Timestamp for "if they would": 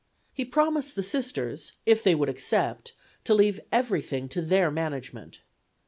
1.85-2.27